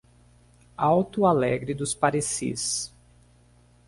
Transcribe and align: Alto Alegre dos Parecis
Alto 0.79 1.27
Alegre 1.27 1.75
dos 1.75 1.93
Parecis 1.93 2.91